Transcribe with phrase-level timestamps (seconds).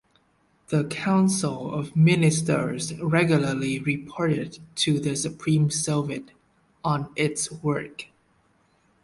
[0.69, 6.31] The Council of Ministers regularly reported to the Supreme Soviet
[6.83, 8.07] on its work.